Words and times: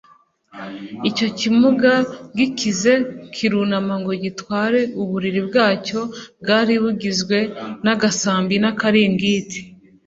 Icyo 1.09 1.27
kimuga 1.39 1.91
gikize 2.37 2.93
kirunama 3.35 3.93
ngo 4.01 4.11
gitware 4.23 4.79
uburiri 5.01 5.41
bwacyo 5.47 5.99
bwari 6.41 6.73
bugizwe 6.83 7.37
n'agasambi 7.83 8.55
n'akaringiti, 8.59 9.59